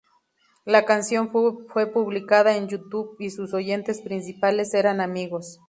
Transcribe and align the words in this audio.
La 0.65 0.83
canción 0.83 1.29
fue 1.29 1.91
publicada 1.93 2.57
en 2.57 2.67
YouTube 2.67 3.15
y 3.19 3.29
sus 3.29 3.53
oyentes 3.53 4.01
principales 4.01 4.73
eran 4.73 4.99
amigos. 4.99 5.59